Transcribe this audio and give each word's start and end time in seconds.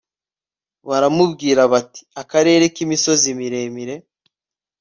baramubwira 0.89 1.61
bati 1.73 2.01
akarere 2.21 2.63
k 2.73 2.75
imisozi 2.85 3.27
miremire 3.39 3.95